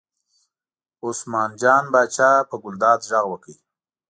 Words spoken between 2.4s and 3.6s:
په ګلداد غږ وکړ.